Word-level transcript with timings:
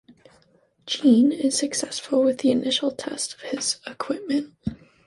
Gene 0.87 1.31
is 1.31 1.55
successful 1.55 2.23
with 2.23 2.39
the 2.39 2.49
initial 2.49 2.89
test 2.89 3.35
of 3.35 3.41
his 3.41 3.77
equipment. 3.85 4.51